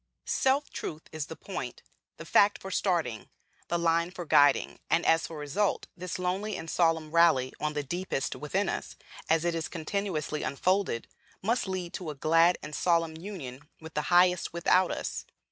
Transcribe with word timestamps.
Self 0.25 0.71
truth 0.71 1.03
is 1.11 1.27
the 1.27 1.35
point, 1.35 1.83
the 2.17 2.25
fact 2.25 2.59
for 2.59 2.71
starting, 2.71 3.29
the 3.67 3.77
line 3.77 4.09
for 4.09 4.25
guiding; 4.25 4.79
and 4.89 5.05
as 5.05 5.27
for 5.27 5.37
result, 5.37 5.85
this 5.95 6.17
lonely 6.17 6.57
and 6.57 6.67
solemn 6.71 7.11
rally 7.11 7.53
on 7.59 7.73
the 7.73 7.83
deepest 7.83 8.35
within 8.35 8.67
us, 8.67 8.95
as 9.29 9.45
it 9.45 9.53
is 9.53 9.67
continuously 9.67 10.41
unfolded, 10.41 11.07
must 11.43 11.67
lead 11.67 11.93
to 11.93 12.09
a 12.09 12.15
glad 12.15 12.57
and 12.63 12.73
solemn 12.73 13.15
union 13.15 13.69
with 13.79 13.93
the 13.93 14.09
Highest 14.09 14.51
without 14.53 14.89
us. 14.89 15.23